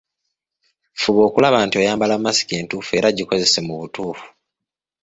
[1.01, 4.27] Fuba okulaba nti oyambala masiki entuufu era gikozese mu butuufu.